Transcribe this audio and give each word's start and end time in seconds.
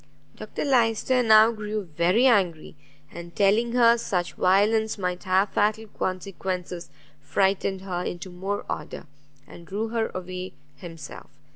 Dr 0.35 0.65
Lyster 0.65 1.21
now 1.21 1.51
grew 1.51 1.83
very 1.83 2.25
angry, 2.25 2.75
and 3.11 3.35
telling 3.35 3.73
her 3.73 3.99
such 3.99 4.33
violence 4.33 4.97
might 4.97 5.25
have 5.25 5.49
fatal 5.51 5.85
consequences, 5.89 6.89
frightened 7.19 7.81
her 7.81 8.01
into 8.01 8.31
more 8.31 8.65
order, 8.67 9.05
and 9.45 9.67
drew 9.67 9.89
her 9.89 10.07
away 10.15 10.53
himself. 10.75 11.29